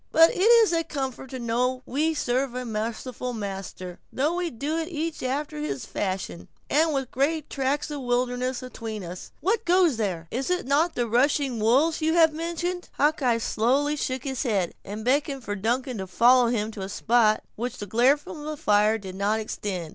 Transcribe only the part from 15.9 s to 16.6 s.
to follow